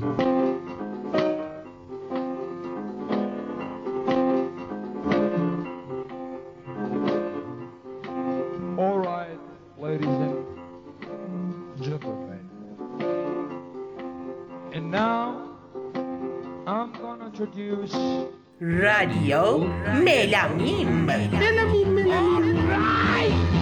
All 0.00 0.08
right, 8.98 9.38
ladies 9.78 10.06
and 10.06 10.46
gentlemen. 11.82 12.48
And 14.72 14.90
now 14.90 15.50
I'm 16.66 16.92
gonna 16.94 17.26
introduce 17.26 17.92
Radio 18.58 19.58
Melamim. 19.58 21.04
Melamim, 21.04 21.88
Melamim. 21.94 22.62
All 22.62 22.68
right. 22.68 23.59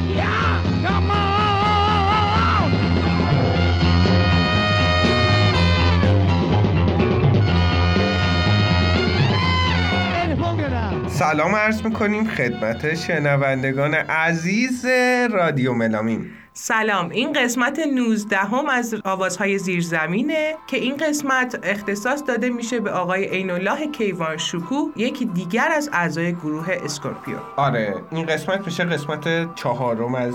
سلام 11.38 11.54
عرض 11.54 11.82
می‌کنیم 11.82 12.24
خدمت 12.24 12.94
شنوندگان 12.94 13.94
عزیز 13.94 14.86
رادیو 15.32 15.72
ملامیم 15.72 16.30
سلام. 16.52 17.10
این 17.10 17.32
قسمت 17.32 17.78
19 17.78 18.36
هم 18.36 18.68
از 18.68 18.94
آوازهای 19.04 19.58
زیرزمینه 19.58 20.54
که 20.66 20.76
این 20.76 20.96
قسمت 20.96 21.60
اختصاص 21.62 22.22
داده 22.28 22.50
میشه 22.50 22.80
به 22.80 22.90
آقای 22.90 23.24
عین 23.24 23.50
الله 23.50 23.86
کیوان 23.86 24.36
شکوه 24.36 24.92
یکی 24.96 25.24
دیگر 25.24 25.68
از 25.76 25.90
اعضای 25.92 26.32
گروه 26.32 26.66
اسکورپیو. 26.84 27.36
آره 27.56 27.94
این 28.10 28.26
قسمت 28.26 28.66
میشه 28.66 28.84
قسمت 28.84 29.54
چهارم 29.54 30.14
از 30.14 30.34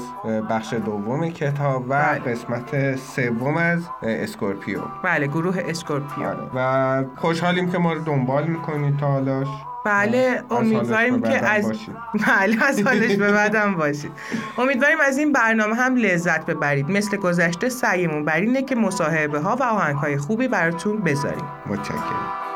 بخش 0.50 0.74
دوم 0.74 1.30
کتاب 1.30 1.86
و 1.86 1.90
بله. 1.90 2.20
قسمت 2.20 2.96
سوم 2.96 3.58
از 3.58 3.84
اسکورپیو. 4.04 4.80
بله 5.04 5.28
گروه 5.28 5.64
اسکورپیو. 5.68 6.24
آره. 6.24 6.50
و 6.56 7.04
خوشحالیم 7.16 7.72
که 7.72 7.78
ما 7.78 7.94
رو 7.94 8.04
دنبال 8.04 8.48
می‌کنید 8.48 8.98
تا 8.98 9.08
حالاش. 9.08 9.48
بله 9.86 10.44
امیدواریم 10.52 11.22
که 11.22 11.46
از. 11.46 11.72
بله 12.28 12.66
از 12.66 12.82
حالش 12.82 13.16
به 13.16 13.32
بعدم 13.32 13.76
باشید. 13.76 14.12
امیدواریم 14.58 14.98
از 15.02 15.18
این 15.18 15.32
برنامه 15.32 15.76
هم 15.76 15.96
لذت 15.96 16.46
ببرید. 16.46 16.90
مثل 16.90 17.18
گذشته 17.18 17.70
سعیمون 17.70 18.26
بر 18.26 18.40
اینه 18.40 18.64
که 18.64 18.76
مصاحبه 18.76 19.40
ها 19.40 19.56
و 19.56 19.64
آهنگ 19.64 19.96
های 19.96 20.18
خوبی 20.18 20.48
براتون 20.48 20.98
بذاریم. 21.02 21.46
متشکرم. 21.66 22.53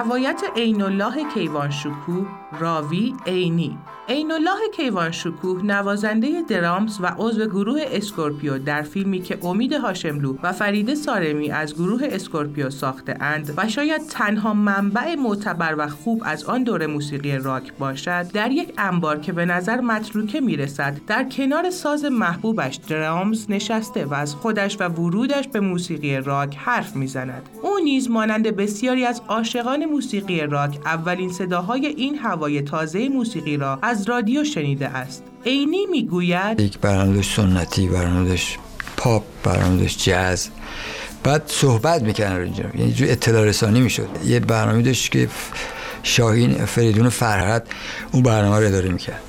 روایت 0.00 0.42
عین 0.56 0.82
الله 0.82 1.24
کیوان 1.34 1.70
شکوه 1.70 2.26
راوی 2.60 3.14
عینی. 3.26 3.78
عین 4.10 4.32
الله 4.32 4.68
کیوان 4.76 5.10
شکوه 5.10 5.62
نوازنده 5.62 6.42
درامز 6.48 6.98
و 7.00 7.06
عضو 7.18 7.46
گروه 7.46 7.80
اسکورپیو 7.92 8.58
در 8.58 8.82
فیلمی 8.82 9.22
که 9.22 9.38
امید 9.42 9.72
هاشملو 9.72 10.36
و 10.42 10.52
فریده 10.52 10.94
سارمی 10.94 11.50
از 11.50 11.74
گروه 11.74 12.00
اسکورپیو 12.02 12.70
ساخته 12.70 13.16
اند 13.20 13.54
و 13.56 13.68
شاید 13.68 14.06
تنها 14.06 14.54
منبع 14.54 15.14
معتبر 15.14 15.74
و 15.78 15.88
خوب 15.88 16.22
از 16.24 16.44
آن 16.44 16.62
دوره 16.64 16.86
موسیقی 16.86 17.36
راک 17.36 17.72
باشد 17.78 18.26
در 18.32 18.50
یک 18.50 18.74
انبار 18.78 19.20
که 19.20 19.32
به 19.32 19.44
نظر 19.44 19.80
متروکه 19.80 20.40
می‌رسد 20.40 21.00
در 21.06 21.24
کنار 21.24 21.70
ساز 21.70 22.04
محبوبش 22.04 22.76
درامز 22.76 23.46
نشسته 23.48 24.04
و 24.04 24.14
از 24.14 24.34
خودش 24.34 24.76
و 24.80 24.88
ورودش 24.88 25.48
به 25.48 25.60
موسیقی 25.60 26.16
راک 26.16 26.56
حرف 26.56 26.96
می‌زند. 26.96 27.48
او 27.62 27.78
نیز 27.84 28.10
مانند 28.10 28.56
بسیاری 28.56 29.04
از 29.04 29.22
عاشقان 29.28 29.84
موسیقی 29.84 30.40
راک 30.40 30.78
اولین 30.84 31.32
صداهای 31.32 31.86
این 31.86 32.18
هوای 32.18 32.62
تازه 32.62 33.08
موسیقی 33.08 33.56
را 33.56 33.78
از 33.82 33.99
رادیو 34.08 34.44
شنیده 34.44 34.88
است. 34.88 35.22
عینی 35.46 35.86
می‌گوید 35.90 36.60
یک 36.60 36.78
برنامه 36.78 37.22
سنتی 37.22 37.88
برنامه 37.88 38.38
پاپ 38.96 39.24
برنامه 39.44 39.86
جاز. 39.86 40.48
بعد 41.22 41.42
صحبت 41.46 42.02
می‌کردن 42.02 42.42
اینجا 42.42 42.64
یعنی 42.74 42.92
جو 42.92 43.04
اطلاع 43.08 43.44
رسانی 43.44 43.80
می‌شد. 43.80 44.08
یه 44.26 44.40
برنامه 44.40 44.82
داشت 44.82 45.12
که 45.12 45.28
شاهین 46.02 46.52
فریدون 46.52 47.08
فرهد 47.08 47.66
اون 48.12 48.22
برنامه 48.22 48.58
رو 48.58 48.66
اداره 48.66 48.88
می‌کرد. 48.88 49.20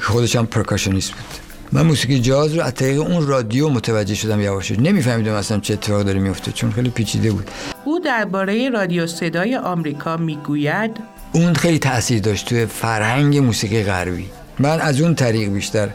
خودش 0.00 0.36
هم 0.36 0.46
پرکاشنیست 0.46 1.12
بود. 1.12 1.24
من 1.72 1.82
موسیقی 1.82 2.20
جاز 2.20 2.54
رو 2.54 2.62
از 2.62 2.74
طریق 2.74 3.00
اون 3.00 3.26
رادیو 3.26 3.68
متوجه 3.68 4.14
شدم 4.14 4.40
یواش 4.40 4.70
نمیفهمیدم 4.70 5.32
اصلا 5.32 5.60
چه 5.60 5.74
اتفاق 5.74 6.02
داره 6.02 6.20
میفته 6.20 6.52
چون 6.52 6.72
خیلی 6.72 6.90
پیچیده 6.90 7.32
بود. 7.32 7.50
او 7.84 8.00
درباره 8.00 8.68
رادیو 8.68 9.06
صدای 9.06 9.56
آمریکا 9.56 10.16
می‌گوید 10.16 10.96
اون 11.32 11.54
خیلی 11.54 11.78
تاثیر 11.78 12.20
داشت 12.20 12.48
توی 12.48 12.66
فرهنگ 12.66 13.38
موسیقی 13.38 13.82
غربی. 13.82 14.26
من 14.58 14.80
از 14.80 15.00
اون 15.00 15.14
طریق 15.14 15.48
بیشتر 15.48 15.88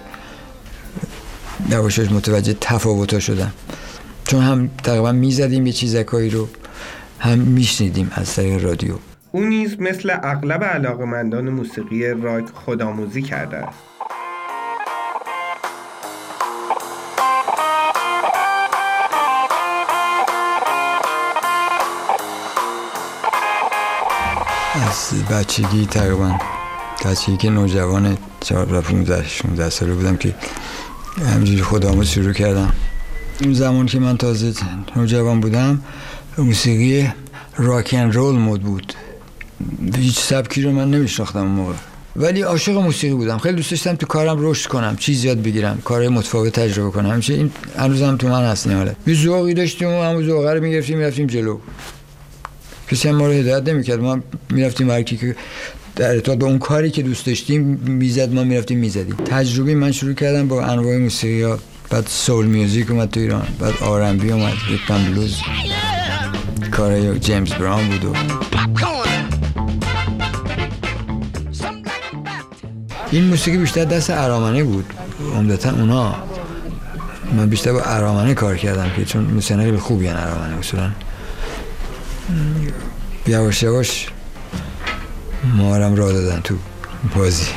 یواشاش 1.69 2.11
متوجه 2.11 2.55
تفاوتا 2.61 3.19
شدم. 3.19 3.53
چون 4.27 4.41
هم 4.41 4.69
تقریبا 4.83 5.11
می‌زدیم 5.11 5.66
یه 5.67 5.73
چیزکایی 5.73 6.29
رو 6.29 6.49
هم 7.19 7.39
میشنیدیم 7.39 8.11
از 8.16 8.35
طریق 8.35 8.63
رادیو. 8.63 8.95
او 9.31 9.44
نیز 9.44 9.79
مثل 9.79 10.17
اغلب 10.23 10.63
علاقمندان 10.63 11.50
موسیقی 11.50 12.07
راک 12.07 12.45
خودآموزی 12.53 13.21
کرده 13.21 13.57
است. 13.57 13.77
از 24.75 25.28
بچگی 25.31 25.85
تقریبا. 25.85 26.31
بچگی 27.06 27.38
که 27.38 27.50
نوجوان 27.50 28.17
14 28.41 28.81
15 28.81 29.28
16 29.28 29.69
ساله 29.69 29.94
بودم 29.94 30.17
که 30.17 30.35
همینجوری 31.34 31.61
خودآموز 31.61 32.07
شروع 32.07 32.34
کردم. 32.34 32.73
اون 33.44 33.53
زمان 33.53 33.85
که 33.85 34.00
من 34.00 34.17
تازه 34.17 34.53
نوجوان 34.95 35.39
بودم 35.39 35.81
موسیقی 36.38 37.09
راکن 37.57 38.12
رول 38.12 38.35
مود 38.35 38.62
بود. 38.62 38.94
هیچ 39.95 40.19
سبکی 40.19 40.62
رو 40.62 40.72
من 40.72 40.91
نمیشناختم 40.91 41.39
اون 41.39 41.51
موقع. 41.51 41.73
ولی 42.16 42.41
عاشق 42.41 42.78
موسیقی 42.78 43.13
بودم. 43.13 43.38
خیلی 43.38 43.56
دوست 43.56 43.72
داشتم 43.72 43.95
تو 43.95 44.06
کارم 44.06 44.38
رشد 44.39 44.69
کنم 44.69 44.95
چیز 44.97 45.23
یاد 45.23 45.41
بگیرم 45.41 45.81
کارهای 45.85 46.09
متفاوت 46.09 46.59
تجربه 46.59 46.91
کنم. 46.91 47.09
همیشه 47.12 47.33
این 47.33 47.51
هنوزم 47.78 48.17
تو 48.17 48.28
من 48.28 48.44
هست. 48.44 48.67
این 48.67 48.78
حالت 48.78 48.95
یه 49.07 49.16
ذوقی 49.16 49.53
داشتیم 49.53 49.88
و 49.88 50.03
همون 50.03 50.28
ذوقه 50.28 50.53
رو 50.53 50.62
می‌گرفتیم 50.62 50.97
می‌رفتیم 50.97 51.28
جلو. 51.28 51.57
کسی 52.91 53.09
هم 53.09 53.16
ما 53.16 53.27
رو 53.27 53.33
هدایت 53.33 53.69
نمی‌کرد. 53.69 53.99
ما 53.99 54.19
می‌رفتیم 54.49 54.91
هر 54.91 55.01
کی 55.01 55.17
که 55.17 55.35
در 55.95 56.11
ارتباط 56.11 56.44
اون 56.44 56.59
کاری 56.59 56.91
که 56.91 57.03
دوست 57.03 57.25
داشتیم 57.25 57.61
می‌زد 57.85 58.33
ما 58.33 58.44
می‌رفتیم 58.44 58.79
می‌زدیم. 58.79 59.16
تجربه 59.16 59.75
من 59.75 59.91
شروع 59.91 60.13
کردم 60.13 60.47
با 60.47 60.63
انواع 60.63 60.97
موسیقی 60.97 61.41
ها. 61.41 61.59
بعد 61.89 62.07
سول 62.07 62.45
میوزیک 62.45 62.91
اومد 62.91 63.09
تو 63.09 63.19
ایران 63.19 63.47
بعد 63.59 63.73
آر 63.81 64.01
ام 64.01 64.17
بی 64.17 64.31
اومد 64.31 64.53
ریتم 64.69 65.05
بلوز 65.05 65.38
کارای 66.71 67.19
جیمز 67.19 67.53
براون 67.53 67.89
بود 67.89 68.05
و 68.05 68.13
این 73.11 73.23
موسیقی 73.23 73.57
بیشتر 73.57 73.85
دست 73.85 74.09
ارامنه 74.09 74.63
بود. 74.63 74.86
عمدتا 75.36 75.71
اونا 75.71 76.15
من 77.38 77.50
بیشتر 77.50 77.74
با 77.74 77.81
ارامنه 77.81 78.33
کار 78.33 78.57
کردم 78.57 78.91
که 78.95 79.06
چون 79.06 79.24
موسیقی 79.24 79.77
خوبی 79.77 80.07
ارامنه 80.07 80.57
اصولا. 80.59 80.89
یواش 83.28 83.64
یواش 83.64 84.08
مارم 85.58 85.96
را 85.96 86.12
دادن 86.12 86.42
تو 86.42 86.56
بازی. 87.16 87.48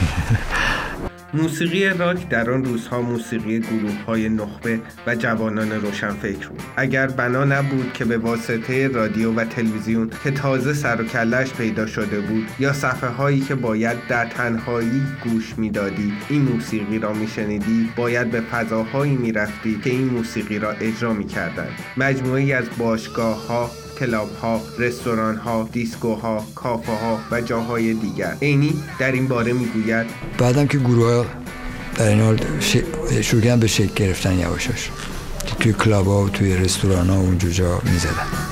موسیقی 1.34 1.84
راک 1.88 2.28
در 2.28 2.50
آن 2.50 2.64
روزها 2.64 3.02
موسیقی 3.02 3.60
گروه 3.60 4.04
های 4.06 4.28
نخبه 4.28 4.80
و 5.06 5.14
جوانان 5.14 5.72
روشنفکر 5.72 6.48
بود. 6.48 6.62
اگر 6.76 7.06
بنا 7.06 7.44
نبود 7.44 7.92
که 7.92 8.04
به 8.04 8.18
واسطه 8.18 8.88
رادیو 8.88 9.32
و 9.32 9.44
تلویزیون 9.44 10.10
که 10.24 10.30
تازه 10.30 10.74
سر 10.74 11.00
و 11.00 11.04
کلش 11.04 11.52
پیدا 11.52 11.86
شده 11.86 12.20
بود 12.20 12.48
یا 12.58 12.72
صفحه 12.72 13.08
هایی 13.08 13.40
که 13.40 13.54
باید 13.54 13.96
در 14.08 14.26
تنهایی 14.26 15.02
گوش 15.24 15.54
می‌دادی 15.58 16.12
این 16.28 16.42
موسیقی 16.42 16.98
را 16.98 17.12
میشنیدی 17.12 17.90
باید 17.96 18.30
به 18.30 18.40
فضاهایی 18.40 19.16
می‌رفتی 19.16 19.80
که 19.84 19.90
این 19.90 20.08
موسیقی 20.08 20.58
را 20.58 20.70
اجرا 20.72 21.12
می‌کردند. 21.12 21.72
مجموعی 21.96 22.52
از 22.52 22.64
باشگاه 22.78 23.46
ها 23.46 23.70
کلاب 23.98 24.28
ها، 24.42 24.60
رستوران 24.78 25.36
ها، 25.36 25.68
دیسکوها، 25.72 26.44
کافه 26.54 26.92
ها 26.92 27.18
و 27.30 27.40
جاهای 27.40 27.94
دیگر. 27.94 28.36
عینی 28.42 28.82
در 28.98 29.12
این 29.12 29.28
باره 29.28 29.52
می‌گوید 29.52 30.06
بعدم 30.38 30.66
که 30.66 30.78
گروه 30.78 31.12
ها 31.12 31.24
در 31.96 32.08
این 32.08 32.20
حال. 32.20 32.40
شروع 33.22 33.56
به 33.56 33.66
شکل 33.66 33.94
گرفتن 33.94 34.38
یواشاش 34.38 34.90
توی 35.60 35.72
کلاب 35.72 36.06
ها 36.06 36.24
و 36.24 36.28
توی 36.28 36.56
رستوران 36.56 37.10
ها 37.10 37.20
و 37.20 37.34
جا 37.34 37.80
می‌زدن 37.84 38.45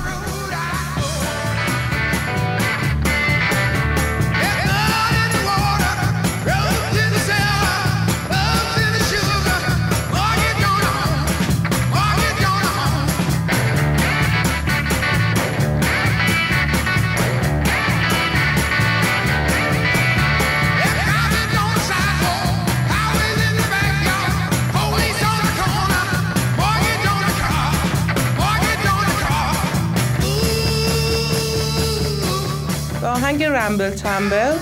آهنگ 33.15 33.43
رمبل 33.43 33.89
تمبل 33.89 34.53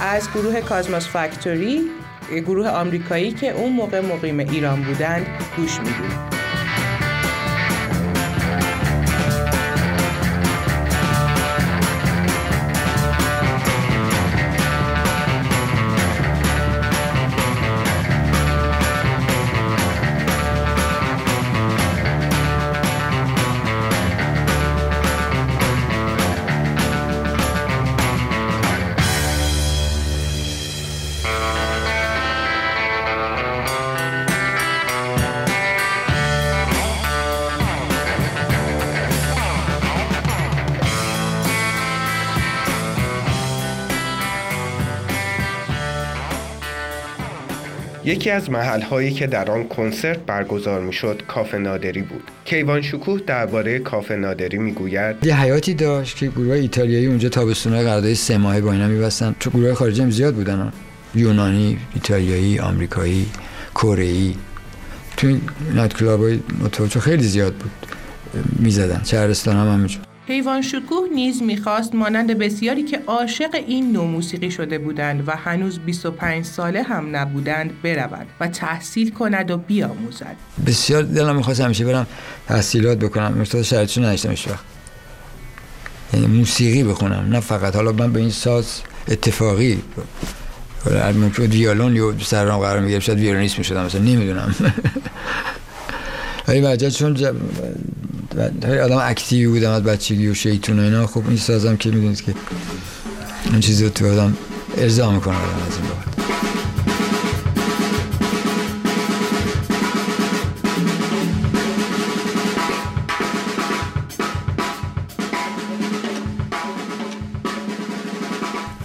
از 0.00 0.30
گروه 0.30 0.60
کازماس 0.60 1.08
فکتوری 1.08 1.90
گروه 2.46 2.68
آمریکایی 2.68 3.32
که 3.32 3.50
اون 3.50 3.72
موقع 3.72 4.00
مقیم 4.00 4.38
ایران 4.38 4.82
بودند 4.82 5.26
گوش 5.56 5.78
میدیم 5.78 6.39
یکی 48.04 48.30
از 48.30 48.50
محلهایی 48.50 49.12
که 49.12 49.26
در 49.26 49.50
آن 49.50 49.68
کنسرت 49.68 50.18
برگزار 50.18 50.80
می‌شد 50.80 51.22
کافه 51.28 51.58
نادری 51.58 52.02
بود. 52.02 52.22
کیوان 52.44 52.82
شکوه 52.82 53.20
درباره 53.26 53.78
کافه 53.78 54.16
نادری 54.16 54.58
می‌گوید 54.58 55.16
یه 55.26 55.40
حیاتی 55.40 55.74
داشت 55.74 56.16
که 56.16 56.26
گروه 56.26 56.54
ایتالیایی 56.54 57.06
اونجا 57.06 57.28
تابستونای 57.28 57.84
قرارداد 57.84 58.14
سه 58.14 58.38
ماهه 58.38 58.60
با 58.60 58.72
اینا 58.72 58.88
میبستن. 58.88 59.34
تو 59.40 59.50
گروه 59.50 59.74
خارجی 59.74 60.02
هم 60.02 60.10
زیاد 60.10 60.34
بودن. 60.34 60.72
یونانی 61.14 61.78
ایتالیایی 61.94 62.58
آمریکایی 62.58 63.26
کره 63.74 64.04
ای 64.04 64.34
تو 65.16 65.26
این 65.26 65.40
نایت 65.74 65.94
کلاب 65.94 66.20
های 66.20 66.40
متوجه 66.64 67.00
خیلی 67.00 67.22
زیاد 67.22 67.54
بود 67.54 67.70
می‌زدن. 68.58 69.00
شهرستان 69.04 69.56
هم 69.56 69.72
همینجور. 69.72 70.09
حیوان 70.30 70.62
شکوه 70.62 71.08
نیز 71.14 71.42
می‌خواست 71.42 71.94
مانند 71.94 72.38
بسیاری 72.38 72.82
که 72.82 73.00
عاشق 73.06 73.54
این 73.54 73.92
نوع 73.92 74.04
موسیقی 74.04 74.50
شده 74.50 74.78
بودند 74.78 75.28
و 75.28 75.36
هنوز 75.36 75.78
25 75.78 76.44
ساله 76.44 76.82
هم 76.82 77.16
نبودند 77.16 77.82
برود 77.82 78.26
و 78.40 78.48
تحصیل 78.48 79.10
کند 79.10 79.50
و 79.50 79.56
بیاموزد. 79.56 80.36
بسیار 80.66 81.02
دلم 81.02 81.36
می‌خواست 81.36 81.60
همیشه 81.60 81.84
برم 81.84 82.06
تحصیلات 82.48 82.98
بکنم. 82.98 83.32
مرتضی 83.32 83.64
شرطشو 83.64 84.00
نداشتم 84.00 84.30
هیچ 84.30 84.48
وقت. 84.48 84.64
یعنی 86.14 86.26
موسیقی 86.26 86.84
بخونم 86.84 87.26
نه 87.30 87.40
فقط. 87.40 87.76
حالا 87.76 87.92
من 87.92 88.12
به 88.12 88.20
این 88.20 88.30
ساز 88.30 88.80
اتفاقی 89.08 89.82
ممکن 91.14 91.42
بود 91.42 91.54
ویولون 91.54 91.96
یا 91.96 92.14
سرم 92.18 92.58
قرار 92.58 92.80
می‌گرفت 92.80 93.04
شاید 93.04 93.18
ویولونیست 93.18 93.58
می‌شدم 93.58 93.84
مثلا 93.84 94.00
نمی‌دونم. 94.00 94.54
ولی 96.48 96.60
وجد 96.60 96.88
چون 96.88 97.16
خیلی 98.62 98.78
آدم 98.78 98.98
اکتیوی 99.02 99.46
بودم 99.46 99.70
از 99.70 99.82
بچگی 99.82 100.28
و 100.28 100.34
شیطون 100.34 100.78
و 100.78 100.82
اینا. 100.82 101.06
خب 101.06 101.22
این 101.28 101.36
سازم 101.36 101.76
که 101.76 101.90
می‌دونید 101.90 102.22
که 102.22 102.34
اون 103.50 103.60
چیزی 103.60 103.84
رو 103.84 103.90
تو 103.90 104.12
آدم 104.12 104.36
ارضا 104.78 105.10
می‌کنه 105.10 105.36
آدم 105.36 105.46
از 105.46 105.76
این 105.76 105.88
بابت. 105.88 106.10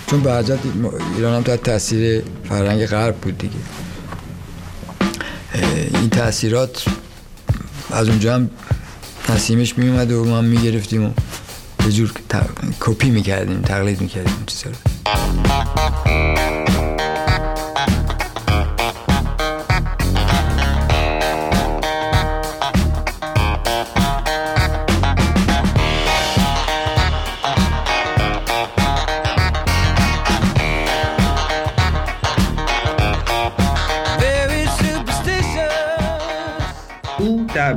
چون 0.07 0.19
برجت 0.19 0.59
ایران 1.15 1.36
هم 1.36 1.44
تحت 1.44 1.63
تاثیر 1.63 2.24
فرهنگ 2.50 2.86
غرب 2.86 3.15
بود 3.15 3.38
دیگه. 3.38 3.53
این 5.94 6.09
تاثیرات 6.09 6.86
از 7.91 8.09
اونجا 8.09 8.36
هم 8.36 8.50
نسیمش 9.30 9.77
میومد 9.77 10.12
و 10.12 10.25
ما 10.25 10.38
هم 10.38 10.45
می‌گرفتیم 10.45 11.06
و 11.06 11.12
یه 11.86 11.92
جور 11.92 12.12
کپی 12.81 13.10
می‌کردیم 13.10 13.62
تقلید 13.62 14.01
می‌کردیم 14.01 14.44
چیزا 14.45 14.69
رو. 14.69 14.75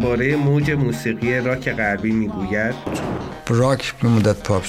درباره 0.08 0.36
موج 0.36 0.70
موسیقی 0.70 1.40
راک 1.40 1.72
غربی 1.72 2.12
می‌گوید؟ 2.12 2.74
راک 3.48 3.94
یه 4.02 4.08
مدت 4.08 4.36
پاپ 4.36 4.64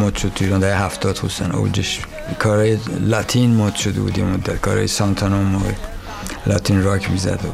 مد 0.00 0.16
شد 0.16 0.32
تو 0.34 0.44
ایران 0.44 0.60
در 0.60 0.78
هفتاد 0.78 1.16
خصوصا 1.18 1.58
اوجش 1.58 2.00
کارهای 2.38 2.78
لاتین 3.00 3.56
مد 3.56 3.74
شده 3.74 4.00
بود 4.00 4.18
یه 4.18 4.24
مدت 4.24 4.60
کارهای 4.60 4.86
سانتانا 4.86 5.60
Latin 6.46 6.82
rock 6.82 7.10
می‌زد 7.10 7.40
و 7.44 7.48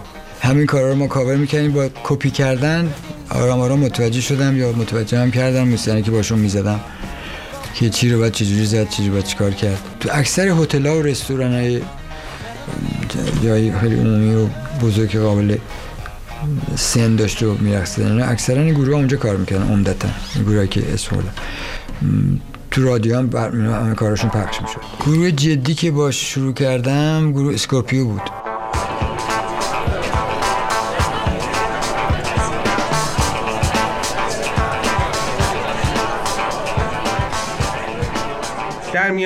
همین 0.47 0.67
کارا 0.67 0.89
رو 0.89 0.95
ما 0.95 1.07
کاور 1.07 1.37
می‌کنیم 1.37 1.73
با 1.73 1.89
کپی 2.05 2.31
کردن. 2.31 2.93
آرام 3.31 3.61
آرام 3.61 3.79
متوجه 3.79 4.21
شدم 4.21 4.57
یا 4.57 4.73
متوجه 4.73 5.19
هم 5.19 5.31
کردم 5.31 5.69
مثل 5.69 6.01
که 6.01 6.11
باشون 6.11 6.39
می‌زدم 6.39 6.81
که 7.75 7.91
چی 7.91 8.11
رو 8.11 8.19
باید 8.19 8.33
چجوری 8.33 8.67
زد 8.67 8.89
چی 8.89 9.07
رو 9.07 9.13
باید 9.13 9.25
چیکار 9.25 9.51
کرد. 9.51 9.79
تو 10.01 10.09
اکثر 10.13 10.49
هتل 10.49 10.87
ها 10.87 10.99
و 10.99 11.03
رستوران 11.03 11.53
های 11.53 11.81
جایی 13.45 13.73
خیلی 13.81 13.95
عمومی 13.95 14.35
و 14.35 14.47
بزرگ 14.83 15.17
قابل 15.17 15.57
سن 16.77 17.17
داشته 17.17 17.47
و 17.47 17.55
میرقصیدن. 17.61 18.23
اکثرا 18.23 18.63
این 18.63 18.75
گروه 18.75 18.91
ها 18.91 18.97
اونجا 18.97 19.17
کار 19.17 19.37
می‌کردن 19.37 19.69
عمدتا. 19.69 20.09
گروه 20.47 20.67
که 20.67 20.93
اسم 20.93 21.17
تو 22.71 22.83
رادیو 22.83 23.17
هم 23.17 23.27
بر... 23.27 23.51
همه 23.51 23.95
کاراشون 23.95 24.31
پخش 24.31 24.63
می‌شد. 24.63 24.81
گروه 25.07 25.31
جدی 25.31 25.75
که 25.75 25.91
باش 25.91 26.33
شروع 26.33 26.53
کردم 26.53 27.33
گروه 27.33 27.55
اسکورپیو 27.55 28.05
بود. 28.05 28.48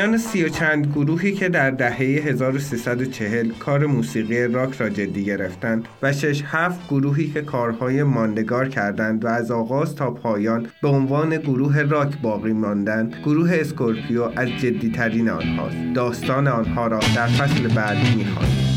میان 0.02 0.18
سی 0.18 0.44
و 0.44 0.48
چند 0.48 0.86
گروهی 0.86 1.32
که 1.32 1.48
در 1.48 1.70
دهه 1.70 1.96
1340 1.96 3.48
کار 3.48 3.86
موسیقی 3.86 4.42
راک 4.46 4.74
را 4.74 4.88
جدی 4.88 5.24
گرفتند 5.24 5.88
و 6.02 6.12
شش 6.12 6.42
هفت 6.46 6.88
گروهی 6.88 7.30
که 7.30 7.42
کارهای 7.42 8.02
ماندگار 8.02 8.68
کردند 8.68 9.24
و 9.24 9.28
از 9.28 9.50
آغاز 9.50 9.94
تا 9.94 10.10
پایان 10.10 10.66
به 10.82 10.88
عنوان 10.88 11.36
گروه 11.36 11.82
راک 11.82 12.18
باقی 12.22 12.52
ماندند 12.52 13.16
گروه 13.24 13.50
اسکورپیو 13.52 14.22
از 14.36 14.48
جدیترین 14.48 15.28
آنهاست. 15.28 15.76
داستان 15.94 16.48
آنها 16.48 16.86
را 16.86 16.98
در 17.16 17.26
فصل 17.26 17.68
بعدی 17.68 18.14
می‌خوانیم. 18.14 18.72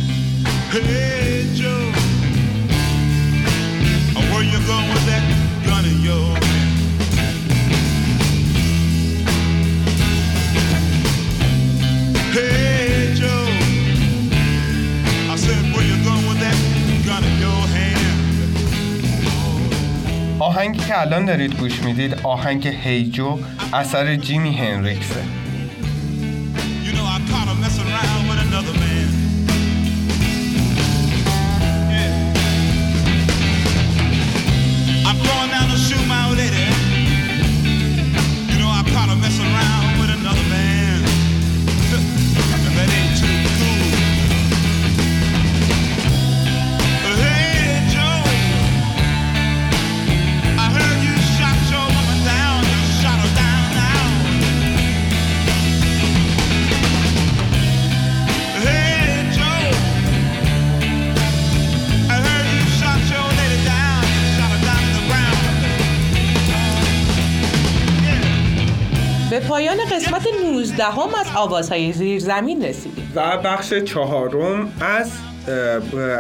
آهنگی 20.56 20.80
که 20.80 21.02
الان 21.02 21.26
دارید 21.26 21.60
گوش 21.60 21.84
می‌دید 21.84 22.20
آهنگ 22.24 22.68
هیجو 22.68 23.40
اثر 23.74 24.16
جیمی 24.16 24.58
هنریکسه. 24.58 25.45
پایان 69.56 69.78
قسمت 69.92 70.28
19 70.44 70.84
هم 70.84 71.16
از 71.20 71.28
آوازهای 71.36 71.94
زیرزمین 71.94 72.66
رسیدیم. 72.66 73.12
و 73.16 73.38
بخش 73.38 73.74
چهارم 73.74 74.74
از 74.82 75.12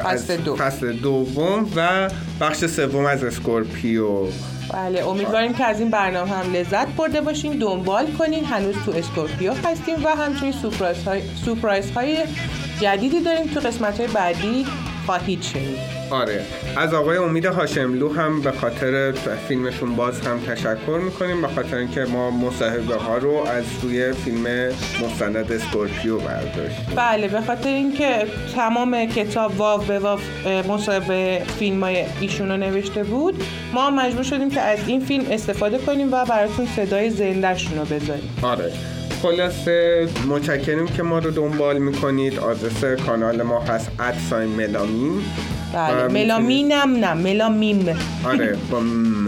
فصل 0.04 0.38
دو. 0.38 0.56
فصل 0.56 0.94
دوم 0.94 1.70
و 1.75 2.10
بخش 2.42 2.65
سوم 2.65 3.06
از 3.06 3.24
اسکورپیو. 3.24 4.25
بله 4.74 5.08
امیدواریم 5.08 5.54
که 5.54 5.65
از 5.65 5.80
این 5.80 5.89
برنامه 5.89 6.32
هم 6.32 6.54
لذت 6.54 6.88
برده 6.88 7.22
باشین 7.22 7.58
دنبال 7.58 8.12
کنین. 8.12 8.46
هنوز 8.46 8.75
تو 8.86 8.92
اسکورپیو 8.92 9.54
هستیم 9.54 10.06
و 10.06 10.08
همچنین 10.08 10.54
سورپرایز 11.46 11.92
های, 11.92 12.15
های 12.15 12.18
جدیدی 12.82 13.20
داریم 13.20 13.48
تو 13.48 13.60
قسمت 13.60 14.00
های 14.00 14.08
بعدی 14.08 14.65
خواهید 15.06 15.42
شنید. 15.42 15.95
آره. 16.12 16.42
از 16.78 16.94
آقای 16.94 17.18
امید 17.18 17.46
هاشملو 17.46 18.14
هم 18.14 18.42
به 18.42 18.52
خاطر 18.52 19.12
فیلمشون 19.48 19.96
باز 19.96 20.22
هم 20.22 20.40
تشکر 20.40 21.00
می‌کنیم 21.04 21.42
به 21.42 21.48
خاطر 21.48 21.78
اینکه 21.78 22.06
ما 22.06 22.32
مصاحبه 22.32 22.96
ها 22.96 23.18
رو 23.18 23.34
از 23.34 23.64
روی 23.82 24.14
فیلم 24.14 24.46
مستند 25.04 25.52
اسکورپیو 25.52 26.18
برداشتیم. 26.18 26.86
بله 26.96 27.28
به 27.28 27.42
خاطر 27.42 27.70
اینکه 27.70 28.26
تمام 28.56 29.06
کتاب 29.06 29.58
واو 29.58 29.82
به 29.82 30.00
واو 30.00 30.20
مصاحبه 30.68 31.42
فیلم 31.60 31.84
های 31.84 32.06
ایشون 32.20 32.50
رو 32.50 32.58
نوشته 32.58 33.04
بود 33.04 33.44
ما 33.74 33.90
مجبور 33.90 34.24
شدیم 34.24 34.50
که 34.50 34.62
از 34.62 34.80
این 34.88 35.00
فیلم 35.00 35.26
استفاده 35.32 35.78
کنیم 35.78 36.14
و 36.14 36.26
براتون 36.26 36.66
صدای 36.76 37.10
زندهشون 37.10 37.78
رو 37.78 37.86
بذاریم. 37.86 38.30
آره. 38.42 38.72
خلاصه 39.22 40.07
متشکریم 40.29 40.88
که 40.88 41.03
ما 41.03 41.19
رو 41.19 41.31
دنبال 41.31 41.77
می‌کنید. 41.77 42.39
آدرس 42.39 42.84
کانال 43.05 43.41
ما 43.41 43.60
هست 43.62 43.91
at 44.00 44.16
sign 44.16 44.50
ملامین. 44.50 45.22
بله 45.74 46.07
ملامینم 46.07 46.95
نه 46.95 47.13
ملامیم. 47.13 47.98
آره 48.25 48.57
با 48.72 48.79
م. 48.79 49.27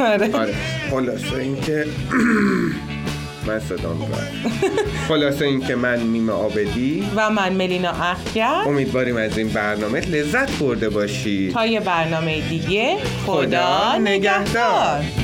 آره. 0.00 0.36
آره. 0.36 0.54
خلاصه 0.90 1.36
اینکه 1.36 1.84
من 3.46 3.60
صدام 3.60 4.08
خلاصه 5.08 5.44
اینکه 5.44 5.74
من 5.74 6.00
میم 6.00 6.30
آبدی. 6.30 7.04
و 7.16 7.30
من 7.30 7.52
ملینا 7.52 7.90
اخگر. 7.90 8.62
امیدواریم 8.66 9.16
از 9.16 9.38
این 9.38 9.48
برنامه 9.48 10.00
لذت 10.00 10.58
برده 10.58 10.88
باشید. 10.88 11.52
تا 11.52 11.66
یه 11.66 11.80
برنامه 11.80 12.40
دیگه 12.48 12.96
خدا 13.26 13.34
خدا 13.34 13.98
نگهدار. 13.98 14.08
نگهدار. 14.08 15.21